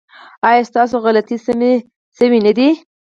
[0.47, 1.73] ایا ستاسو غلطۍ سمې
[2.17, 2.69] شوې نه دي؟